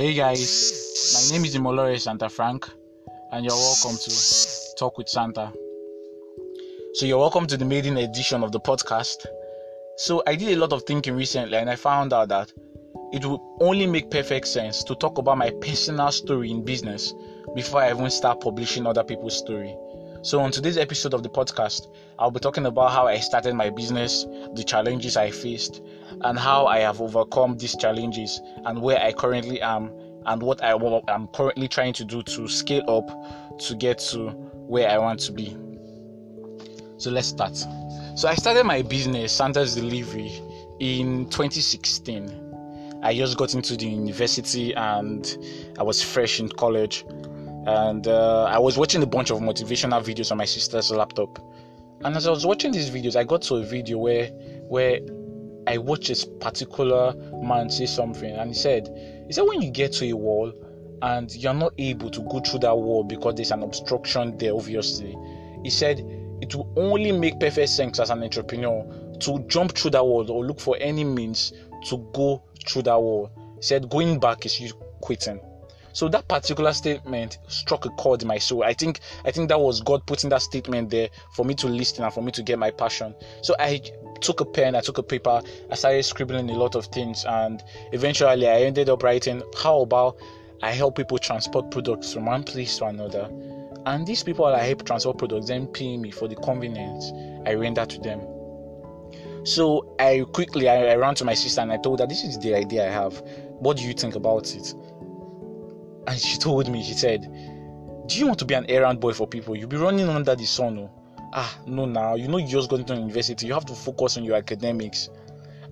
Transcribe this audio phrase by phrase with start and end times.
[0.00, 2.66] Hey guys, my name is Imolore Santa Frank,
[3.32, 4.10] and you're welcome to
[4.78, 5.52] Talk with Santa.
[6.94, 9.26] So, you're welcome to the maiden edition of the podcast.
[9.98, 12.50] So, I did a lot of thinking recently, and I found out that
[13.12, 17.12] it would only make perfect sense to talk about my personal story in business
[17.54, 19.76] before I even start publishing other people's story.
[20.22, 21.86] So, on today's episode of the podcast,
[22.18, 25.80] I'll be talking about how I started my business, the challenges I faced,
[26.20, 29.90] and how I have overcome these challenges, and where I currently am,
[30.26, 34.28] and what I am currently trying to do to scale up to get to
[34.66, 35.56] where I want to be.
[36.98, 37.56] So, let's start.
[37.56, 40.40] So, I started my business, Santa's Delivery,
[40.80, 43.00] in 2016.
[43.02, 45.36] I just got into the university and
[45.78, 47.04] I was fresh in college
[47.66, 51.38] and uh, I was watching a bunch of motivational videos on my sister's laptop.
[52.02, 54.28] And as I was watching these videos, I got to a video where
[54.68, 55.00] where
[55.66, 58.88] I watched this particular man say something, and he said,
[59.26, 60.52] he said when you get to a wall
[61.02, 65.16] and you're not able to go through that wall because there's an obstruction there, obviously,
[65.62, 66.00] he said
[66.40, 68.84] it will only make perfect sense as an entrepreneur
[69.20, 71.52] to jump through that wall or look for any means
[71.86, 73.30] to go through that wall.
[73.56, 75.40] He said going back is you quitting.
[75.92, 78.62] So that particular statement struck a chord in my soul.
[78.62, 82.04] I think I think that was God putting that statement there for me to listen
[82.04, 83.14] and for me to get my passion.
[83.42, 83.80] So I
[84.20, 87.62] took a pen, I took a paper, I started scribbling a lot of things, and
[87.92, 90.16] eventually I ended up writing, "How about
[90.62, 93.28] I help people transport products from one place to another?"
[93.86, 97.12] And these people I help transport products then pay me for the convenience
[97.46, 98.20] I render to them.
[99.44, 102.38] So I quickly I, I ran to my sister and I told her this is
[102.38, 103.22] the idea I have.
[103.58, 104.74] What do you think about it?
[106.06, 107.22] And she told me, she said,
[108.06, 109.56] Do you want to be an errand boy for people?
[109.56, 110.78] You'll be running under the sun.
[110.78, 110.99] Oh.
[111.32, 113.46] Ah, no, now you know you just got into university.
[113.46, 115.08] You have to focus on your academics.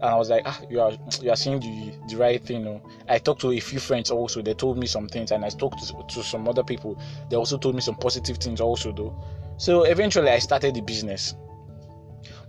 [0.00, 0.92] And I was like, ah, you are
[1.22, 2.66] you are saying the, the right thing.
[2.66, 2.80] Oh.
[3.08, 4.40] I talked to a few friends also.
[4.40, 7.00] They told me some things, and I talked to, to some other people.
[7.28, 9.14] They also told me some positive things also, though.
[9.56, 11.34] So eventually, I started the business.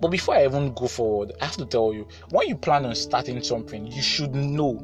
[0.01, 2.95] But before I even go forward, I have to tell you, when you plan on
[2.95, 4.79] starting something, you should know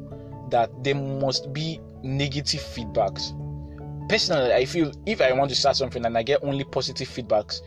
[0.49, 3.31] that there must be negative feedbacks.
[4.09, 7.61] Personally, I feel if I want to start something and I get only positive feedbacks,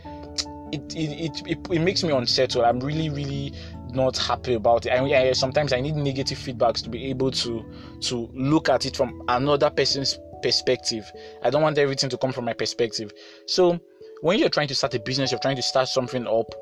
[0.72, 2.64] it it, it, it, makes me unsettled.
[2.64, 3.52] I'm really, really
[3.90, 4.90] not happy about it.
[4.92, 7.64] I, sometimes I need negative feedbacks to be able to
[8.02, 11.10] to look at it from another person's perspective.
[11.42, 13.12] I don't want everything to come from my perspective.
[13.46, 13.78] So
[14.20, 16.52] when you're trying to start a business, you're trying to start something up,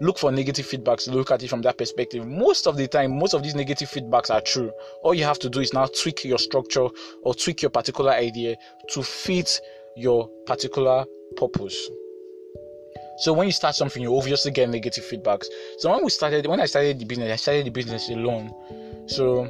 [0.00, 3.34] look for negative feedbacks look at it from that perspective most of the time most
[3.34, 4.72] of these negative feedbacks are true
[5.02, 6.88] all you have to do is now tweak your structure
[7.22, 8.56] or tweak your particular idea
[8.88, 9.60] to fit
[9.96, 11.04] your particular
[11.36, 11.90] purpose
[13.20, 15.44] so when you start something you obviously get negative feedbacks.
[15.78, 18.54] So when we started when i started the business i started the business alone.
[19.06, 19.42] So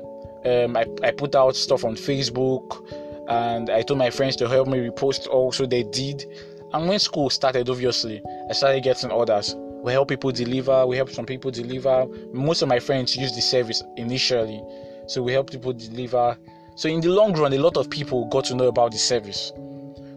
[0.45, 2.85] um, I, I put out stuff on facebook
[3.29, 6.25] and i told my friends to help me repost also they did.
[6.73, 9.55] And when school started obviously i started getting orders.
[9.57, 12.07] We help people deliver we help some people deliver.
[12.33, 14.61] Most of my friends use the service initially.
[15.07, 16.37] So we help people deliver.
[16.75, 19.53] So in the long run a lot of people got to know about the service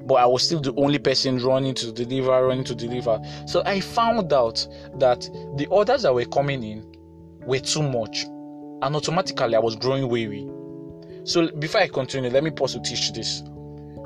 [0.05, 3.79] but i was still the only person running to deliver running to deliver so i
[3.79, 5.21] found out that
[5.57, 6.85] the orders that were coming in
[7.45, 10.47] were too much and automatically i was growing weary
[11.23, 13.43] so before i continue let me pause to teach this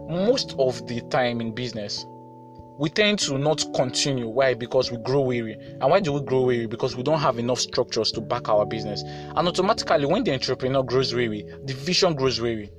[0.09, 2.05] most of the time in business
[2.77, 4.27] we tend to not continue.
[4.27, 4.53] Why?
[4.53, 5.53] Because we grow weary.
[5.53, 6.67] And why do we grow weary?
[6.67, 9.03] Because we don't have enough structures to back our business.
[9.35, 12.71] And automatically, when the entrepreneur grows weary, the vision grows weary.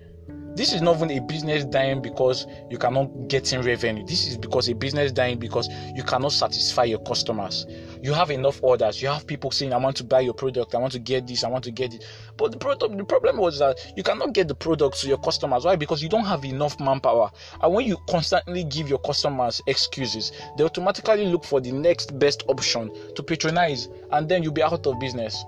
[0.58, 4.04] This is not even a business dying because you cannot get in revenue.
[4.04, 7.64] This is because a business dying because you cannot satisfy your customers.
[8.02, 9.00] You have enough orders.
[9.00, 10.74] You have people saying, "I want to buy your product.
[10.74, 11.44] I want to get this.
[11.44, 12.04] I want to get it."
[12.36, 15.64] But the product, the problem was that you cannot get the product to your customers.
[15.64, 15.76] Why?
[15.76, 17.30] Because you don't have enough manpower.
[17.62, 22.42] And when you constantly give your customers excuses, they automatically look for the next best
[22.48, 25.44] option to patronize, and then you'll be out of business.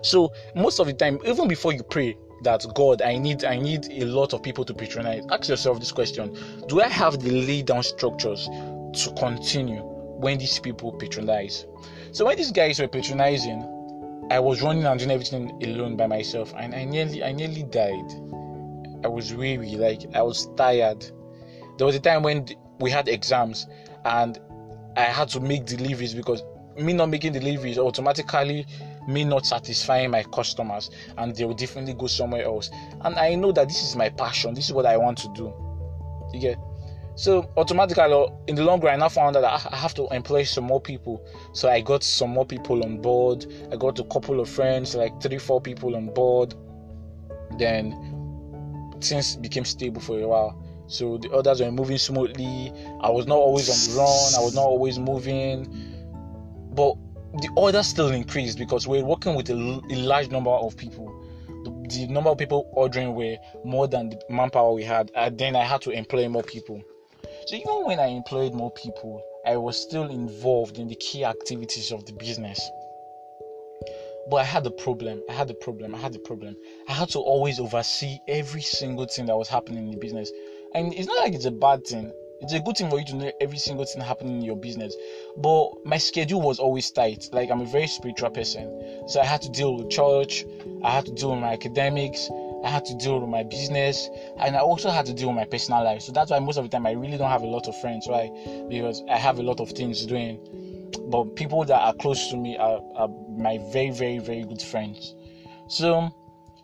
[0.00, 3.88] So most of the time, even before you pray, that God, I need I need
[3.90, 5.24] a lot of people to patronize.
[5.30, 6.36] Ask yourself this question:
[6.68, 11.66] Do I have the lay down structures to continue when these people patronize?
[12.12, 13.62] So when these guys were patronizing,
[14.30, 18.12] I was running and doing everything alone by myself, and I nearly I nearly died.
[19.04, 21.04] I was weary, like I was tired.
[21.76, 22.46] There was a time when
[22.78, 23.66] we had exams,
[24.04, 24.38] and
[24.96, 26.42] I had to make deliveries because
[26.76, 28.66] me not making deliveries automatically
[29.06, 32.70] me not satisfying my customers and they will definitely go somewhere else.
[33.02, 34.54] And i know that this is my passion.
[34.54, 35.52] This is what i want to do.
[36.32, 36.58] You get?
[37.16, 40.80] So automatically in the long run i found that i have to employ some more
[40.80, 41.24] people.
[41.52, 43.46] So i got some more people on board.
[43.72, 46.54] I got a couple of friends like three four people on board.
[47.58, 48.14] Then
[49.00, 50.60] things became stable for a while.
[50.86, 52.72] So the others were moving smoothly.
[53.00, 54.34] I was not always on the run.
[54.36, 55.66] I was not always moving,
[56.74, 56.96] but
[57.40, 61.12] the orders still increased because we're working with a, a large number of people.
[61.48, 65.56] The, the, number of people ordering were more than the manpower we had, and then
[65.56, 66.80] I had to employ more people.
[67.46, 71.90] So even when I employed more people, I was still involved in the key activities
[71.90, 72.60] of the business.
[74.30, 75.20] But I had a problem.
[75.28, 75.94] I had a problem.
[75.94, 76.56] I had a problem.
[76.88, 80.30] I had to always oversee every single thing that was happening in the business.
[80.74, 82.12] And it's not like it's a bad thing.
[82.44, 84.94] It's a good thing for you to know every single thing happening in your business.
[85.38, 87.30] But my schedule was always tight.
[87.32, 88.68] Like I'm a very spiritual person.
[89.08, 90.44] So I had to deal with church,
[90.82, 92.28] I had to deal with my academics,
[92.62, 95.46] I had to deal with my business, and I also had to deal with my
[95.46, 96.02] personal life.
[96.02, 98.06] So that's why most of the time I really don't have a lot of friends,
[98.10, 98.30] right?
[98.68, 100.38] Because I have a lot of things doing
[101.06, 105.14] but people that are close to me are, are my very, very, very good friends.
[105.68, 106.10] So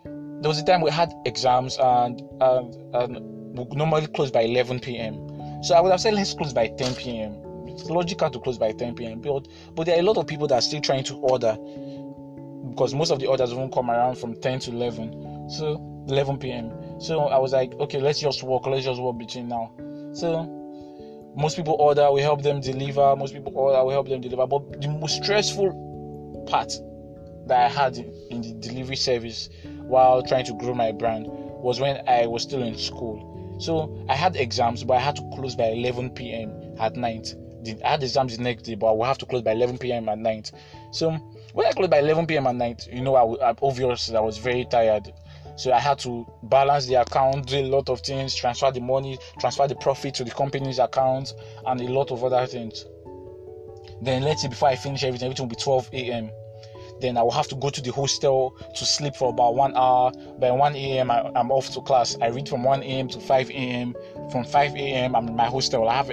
[0.05, 4.81] there was a time we had exams and, and, and we normally close by 11
[4.81, 5.30] p.m.
[5.63, 7.37] So I would have said let's close by 10 p.m.
[7.67, 9.21] It's logical to close by 10 p.m.
[9.21, 11.57] But but there are a lot of people that are still trying to order
[12.71, 15.51] because most of the orders won't come around from 10 to 11.
[15.51, 17.01] So 11 p.m.
[17.01, 18.67] So I was like, okay, let's just walk.
[18.67, 19.73] Let's just walk between now.
[20.13, 20.45] So
[21.37, 23.15] most people order, we help them deliver.
[23.17, 24.47] Most people order, we help them deliver.
[24.47, 26.73] But the most stressful part
[27.47, 27.97] that I had
[28.31, 32.63] in the delivery service while trying to grow my brand was when I was still
[32.63, 33.30] in school.
[33.61, 36.51] So I had exams, but I had to close by 11 p.m.
[36.79, 37.35] at night.
[37.85, 40.09] I had exams the next day, but I would have to close by 11 p.m.
[40.09, 40.51] at night.
[40.93, 41.11] So
[41.53, 42.47] when I closed by 11 p.m.
[42.47, 45.13] at night, you know, I, I obviously I was very tired.
[45.57, 49.19] So I had to balance the account, do a lot of things, transfer the money,
[49.39, 51.35] transfer the profit to the company's account,
[51.67, 52.87] and a lot of other things.
[54.01, 56.31] Then let's say before I finish everything, everything will be 12 a.m.
[57.01, 60.13] Then I will have to go to the hostel to sleep for about one hour.
[60.39, 62.17] By 1 a.m., I, am off to class.
[62.21, 63.09] I read from 1 a.m.
[63.09, 63.95] to 5 a.m.
[64.31, 65.89] From 5 a.m., I'm in my hostel.
[65.89, 66.11] I have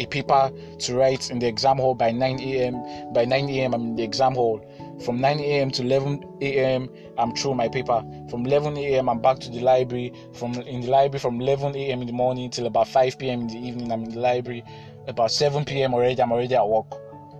[0.00, 3.12] a paper to write in the exam hall by 9 a.m.
[3.12, 4.60] By 9 a.m., I'm in the exam hall.
[5.04, 5.70] From 9 a.m.
[5.72, 6.88] to 11 a.m.,
[7.18, 8.02] I'm through my paper.
[8.30, 10.12] From 11 a.m., I'm back to the library.
[10.32, 12.00] From in the library from 11 a.m.
[12.00, 13.42] in the morning till about 5 p.m.
[13.42, 14.64] in the evening, I'm in the library.
[15.06, 15.94] About 7 p.m.
[15.94, 16.86] already, I'm already at work.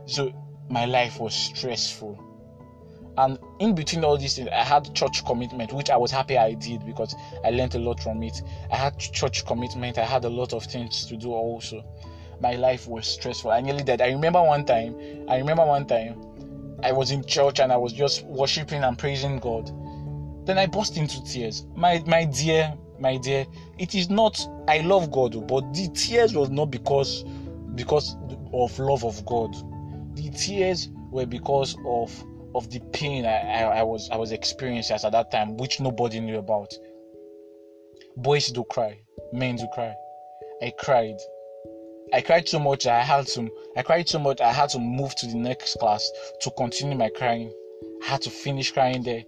[0.07, 0.33] So
[0.69, 2.34] my life was stressful.
[3.17, 6.55] And in between all these things, I had church commitment, which I was happy I
[6.55, 7.15] did because
[7.45, 8.43] I learned a lot from it.
[8.73, 9.99] I had church commitment.
[9.99, 11.85] I had a lot of things to do also.
[12.41, 13.53] My life was stressful.
[13.53, 14.01] I nearly died.
[14.01, 14.97] I remember one time.
[15.29, 16.21] I remember one time
[16.83, 19.71] I was in church and I was just worshiping and praising God.
[20.47, 21.67] Then I burst into tears.
[21.75, 23.47] My my dear, my dear,
[23.79, 27.25] it is not I love God, oh, but the tears was not because
[27.75, 28.17] because
[28.53, 29.55] of love of God.
[30.17, 32.13] The tears were because of
[32.55, 36.21] of the pain I, I, I was I was experiencing at that time, which nobody
[36.21, 36.73] knew about.
[38.17, 38.99] Boys do cry,
[39.33, 39.95] men do cry.
[40.63, 41.17] I cried.
[42.13, 45.15] I cried so much I had to I cried so much I had to move
[45.17, 46.09] to the next class
[46.43, 47.53] to continue my crying.
[48.05, 49.25] I had to finish crying there.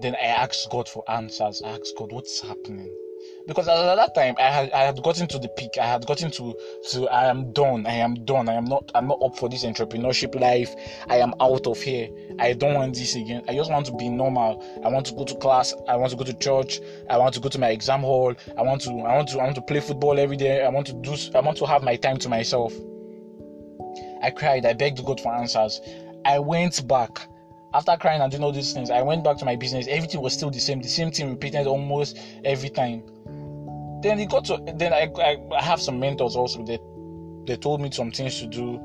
[0.00, 1.62] Then I asked God for answers.
[1.62, 2.92] I asked God, what's happening?
[3.46, 5.72] Because at that time I had I had gotten to the peak.
[5.80, 6.54] I had gotten to
[6.90, 7.86] to I am done.
[7.86, 8.48] I am done.
[8.48, 10.74] I am not I'm not up for this entrepreneurship life.
[11.08, 12.08] I am out of here.
[12.38, 13.42] I don't want this again.
[13.48, 14.64] I just want to be normal.
[14.84, 15.74] I want to go to class.
[15.88, 16.80] I want to go to church.
[17.10, 18.34] I want to go to my exam hall.
[18.56, 20.64] I want to I want to I want to play football every day.
[20.64, 22.72] I want to do I want to have my time to myself.
[24.22, 24.64] I cried.
[24.64, 25.80] I begged God for answers.
[26.24, 27.28] I went back
[27.74, 29.86] after crying and doing all these things, I went back to my business.
[29.88, 30.80] Everything was still the same.
[30.80, 33.02] The same thing repeated almost every time.
[34.00, 35.10] Then it got to then I,
[35.52, 36.80] I, have some mentors also that
[37.46, 38.80] they told me some things to do.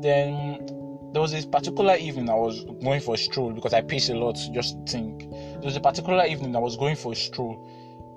[0.00, 4.10] Then there was this particular evening I was going for a stroll because I pace
[4.10, 4.38] a lot.
[4.52, 7.66] Just think, there was a particular evening I was going for a stroll.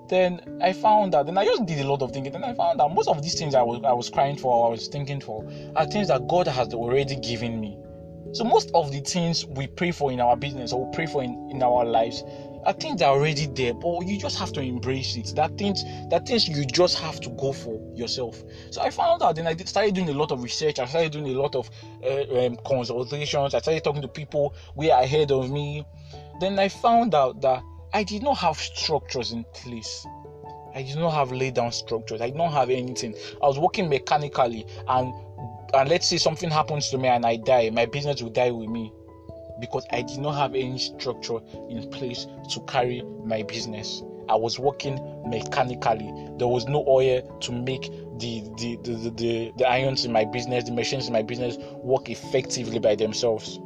[0.08, 1.26] Then I found that.
[1.26, 2.30] Then I just did a lot of thinking.
[2.32, 4.70] Then I found that most of these things I was I was crying for, I
[4.70, 5.44] was thinking for,
[5.74, 7.78] are things that God has already given me.
[8.34, 11.22] So most of the things we pray for in our business or we pray for
[11.22, 12.24] in, in our lives
[12.66, 15.32] are things that are already there, but you just have to embrace it.
[15.36, 18.42] That things, that things you just have to go for yourself.
[18.72, 20.80] So I found out, then I started doing a lot of research.
[20.80, 21.70] I started doing a lot of
[22.02, 23.54] uh, um, consultations.
[23.54, 25.86] I started talking to people way ahead of me.
[26.40, 27.62] Then I found out that
[27.92, 30.04] I did not have structures in place.
[30.74, 32.20] I did not have laid down structures.
[32.20, 33.14] I did not have anything.
[33.40, 35.14] I was working mechanically, and
[35.76, 38.68] and let's say something happens to me and I die, my business will die with
[38.68, 38.92] me
[39.60, 41.38] because I did not have any structure
[41.68, 44.02] in place to carry my business.
[44.28, 46.12] I was working mechanically.
[46.38, 50.64] There was no oil to make the the, the, the, the, irons in my business,
[50.64, 53.60] the machines in my business work effectively by themselves.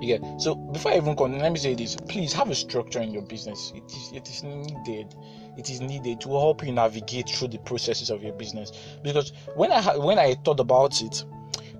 [0.00, 0.18] Yeah.
[0.38, 3.22] So before I even continue, let me say this: please have a structure in your
[3.22, 3.72] business.
[3.74, 5.14] It is it is needed.
[5.56, 8.72] It is needed to help you navigate through the processes of your business.
[9.02, 11.24] Because when I when I thought about it,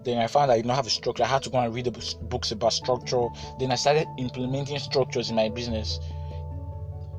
[0.04, 1.24] then I found I did not have a structure.
[1.24, 3.26] I had to go and read the books about structure.
[3.58, 6.00] Then I started implementing structures in my business.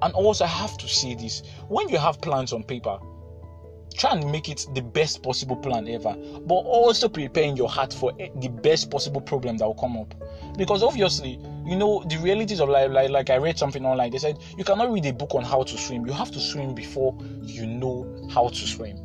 [0.02, 2.98] And also, I have to say this: when you have plans on paper,
[3.98, 7.94] try and make it the best possible plan ever but also prepare in your heart
[7.94, 10.14] for the best possible problem that will come up
[10.58, 14.18] because obviously you know the realities of life like, like i read something online they
[14.18, 16.06] said you cannot read a book on how to swim.
[16.06, 18.98] You have to swim before you know how to swim.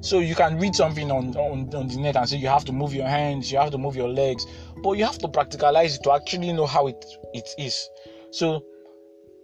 [0.00, 2.72] So you can read something on, on, on the net and say you have to
[2.72, 4.46] move your hands you have to move your legs
[4.82, 7.88] but you have to practicalize it to actually know how it, it is.
[8.30, 8.62] So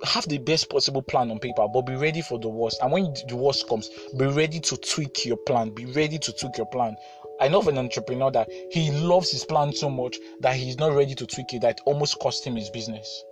[0.05, 2.79] have the best possible plan on paper, but be ready for the worst.
[2.83, 5.71] And when the worst comes, be ready to tweak your plan.
[5.71, 6.97] Be ready to tweak your plan.
[7.41, 10.95] I know of an entrepreneur that he loves his plan so much that he's not
[10.95, 13.25] ready to tweak it, that it almost cost him his business.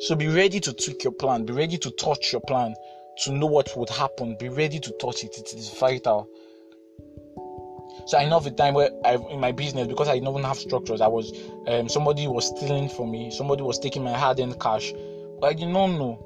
[0.00, 1.46] So be ready to tweak your plan.
[1.46, 2.74] Be ready to touch your plan
[3.24, 4.36] to know what would happen.
[4.38, 5.38] Be ready to touch it.
[5.38, 6.28] It is vital.
[8.06, 10.44] So I know of a time where I, in my business, because I don't even
[10.44, 11.32] have structures, I was
[11.66, 13.30] um, somebody was stealing from me.
[13.30, 14.92] Somebody was taking my hard-earned cash
[15.42, 16.22] I did not know.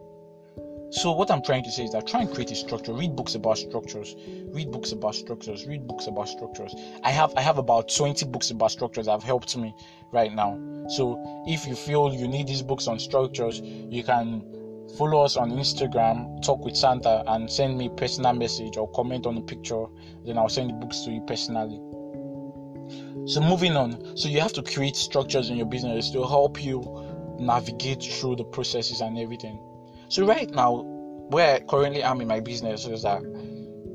[0.93, 2.93] So what I'm trying to say is that try and create a structure.
[2.93, 4.17] Read books about structures.
[4.53, 5.67] Read books about structures.
[5.67, 6.75] Read books about structures.
[7.05, 9.75] I have I have about 20 books about structures that have helped me
[10.13, 10.59] right now.
[10.89, 14.43] So if you feel you need these books on structures, you can
[14.99, 19.27] follow us on Instagram, talk with Santa, and send me a personal message or comment
[19.27, 19.87] on the picture.
[20.27, 21.81] Then I'll send the books to you personally.
[23.27, 24.17] So moving on.
[24.17, 26.81] So you have to create structures in your business to help you
[27.41, 29.59] navigate through the processes and everything.
[30.09, 30.83] So right now,
[31.31, 33.23] where currently I'm in my business is that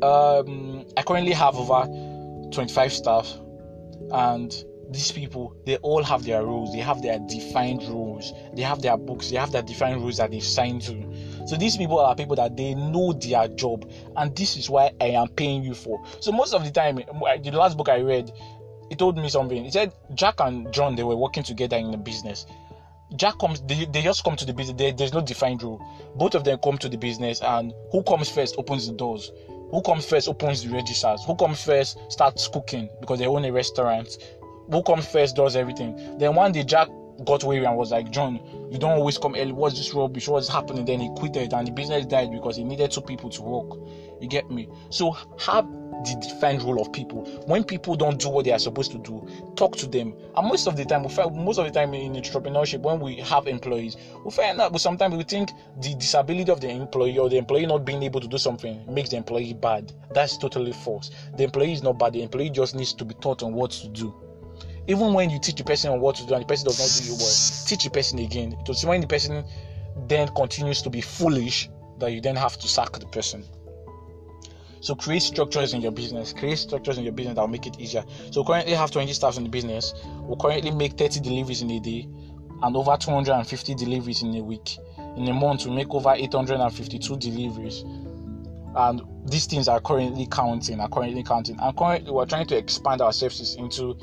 [0.02, 1.86] um, I currently have over
[2.52, 3.32] 25 staff,
[4.12, 4.54] and
[4.90, 6.72] these people they all have their roles.
[6.74, 8.32] They have their defined roles.
[8.56, 9.30] They have their books.
[9.30, 11.46] They have their defined rules that they've signed to.
[11.48, 15.08] So these people are people that they know their job, and this is why I
[15.08, 16.04] am paying you for.
[16.20, 18.32] So most of the time, the last book I read,
[18.90, 19.66] it told me something.
[19.66, 22.46] It said Jack and John they were working together in the business
[23.16, 24.78] Jack comes, they, they just come to the business.
[24.78, 25.82] There, there's no defined rule.
[26.16, 29.32] Both of them come to the business, and who comes first opens the doors.
[29.72, 31.24] Who comes first opens the registers.
[31.26, 34.18] Who comes first starts cooking because they own a restaurant.
[34.72, 36.18] Who comes first does everything.
[36.18, 36.90] Then one day Jack
[37.24, 38.40] got weary and was like, John,
[38.72, 39.52] you don't always come early.
[39.52, 40.28] What's this rubbish?
[40.28, 40.86] What's happening?
[40.86, 43.80] Then he quitted and the business died because he needed two people to work.
[44.22, 44.70] You get me?
[44.90, 45.66] So have
[46.04, 47.26] the defined role of people.
[47.48, 50.14] When people don't do what they are supposed to do, talk to them.
[50.36, 53.16] And most of the time, we find, most of the time in entrepreneurship, when we
[53.16, 57.30] have employees, we find that but sometimes we think the disability of the employee or
[57.30, 59.92] the employee not being able to do something makes the employee bad.
[60.12, 61.12] That's totally false.
[61.38, 62.14] The employee is not bad.
[62.14, 64.14] The employee just needs to be taught on what to do.
[64.88, 67.04] Even when you teach the person on what to do and the person does not
[67.04, 68.52] do you well, teach the person again.
[68.52, 69.44] Because when the person
[70.08, 73.44] then continues to be foolish, that you then have to sack the person.
[74.82, 76.34] So create structures in your business.
[76.34, 78.04] Create structures in your business that will make it easier.
[78.30, 79.94] So currently have 20 staff in the business.
[80.22, 82.08] We currently make 30 deliveries in a day
[82.62, 84.78] and over 250 deliveries in a week.
[85.18, 87.84] In a month, we make over 852 deliveries.
[88.76, 91.58] And these things are currently counting, are currently counting.
[91.60, 93.98] And currently we're trying to expand our services into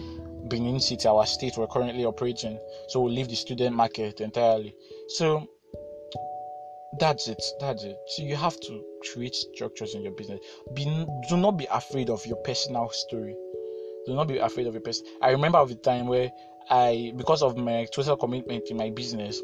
[0.48, 2.58] Benin City, our state we're currently operating.
[2.88, 4.74] So we'll leave the student market entirely.
[5.08, 5.48] So
[7.00, 7.96] that's it that's it.
[8.08, 10.40] So you have to create structures in your business.
[10.74, 10.84] Be
[11.28, 13.34] do not be afraid of your personal story.
[14.06, 16.30] Do not be afraid of your person i remember of the time where
[16.70, 19.40] i because of my total commitment in my business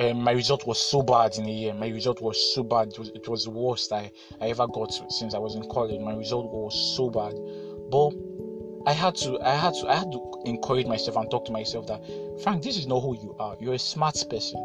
[0.00, 1.72] um, my result was so bad in a year.
[1.72, 2.88] My result was so bad.
[2.88, 6.00] It was, it was the worst I, I ever got since i was in college.
[6.00, 7.32] My result was so bad.
[7.92, 8.10] But
[8.86, 11.86] I had to I had to I had to encourage myself and talk to myself
[11.86, 12.02] that
[12.42, 13.56] Frank, this is not who you are.
[13.58, 14.58] You're a smart person.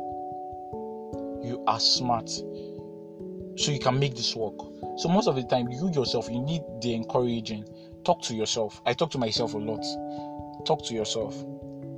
[1.42, 2.30] You are smart.
[2.30, 4.56] So you can make this work.
[4.98, 7.66] So most of the time you yourself you need the encouraging.
[8.04, 8.82] Talk to yourself.
[8.86, 9.86] I talk to myself a lot.
[10.66, 11.36] Talk to yourself.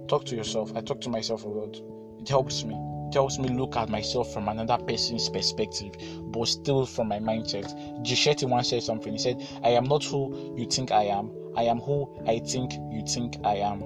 [0.08, 0.72] Talk to yourself.
[0.76, 1.76] I talk to myself a lot.
[2.20, 2.76] It helps me.
[3.08, 7.66] It helps me look at myself from another person's perspective but still from my mindset.
[8.06, 9.12] Gishetti once said something.
[9.12, 12.74] He said i am not who you think i am i am who i think
[12.92, 13.82] you think i am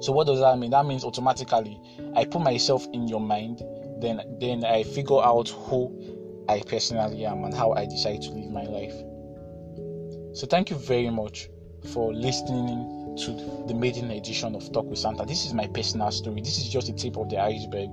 [0.00, 1.80] so what does that mean that means automatically
[2.16, 3.62] i put myself in your mind
[4.00, 8.50] then then I figure out who I personally am and how I decide to live
[8.50, 8.94] my life.
[10.34, 11.48] So thank you very much
[11.92, 15.24] for listening to the maiden edition of Talk with Santa.
[15.24, 16.40] This is my personal story.
[16.40, 17.90] This is just the tip of the iceberg.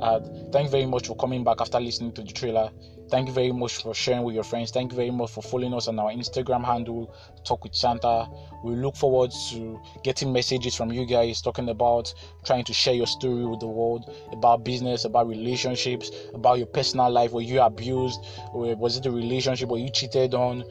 [0.00, 0.20] Uh,
[0.52, 2.70] thank you very much for coming back after listening to the trailer.
[3.08, 4.72] Thank you very much for sharing with your friends.
[4.72, 8.28] Thank you very much for following us on our Instagram handle, Talk with Santa.
[8.64, 12.12] We look forward to getting messages from you guys talking about
[12.44, 17.08] trying to share your story with the world about business, about relationships, about your personal
[17.08, 17.30] life.
[17.30, 18.18] Were you abused?
[18.52, 19.68] Or was it a relationship?
[19.68, 20.64] Were you cheated on?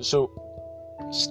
[0.00, 0.32] So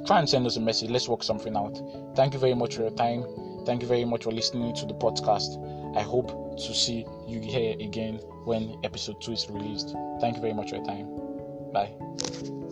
[0.06, 0.92] try and send us a message.
[0.92, 1.78] Let's work something out.
[2.16, 3.25] Thank you very much for your time.
[3.66, 5.60] Thank you very much for listening to the podcast.
[5.98, 9.96] I hope to see you here again when episode 2 is released.
[10.22, 11.08] Thank you very much for your time.
[11.72, 12.62] Bye.